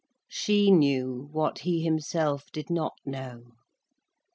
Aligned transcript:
She 0.29 0.71
knew 0.71 1.29
what 1.31 1.59
he 1.59 1.83
himself 1.83 2.51
did 2.51 2.71
not 2.71 2.95
know. 3.05 3.51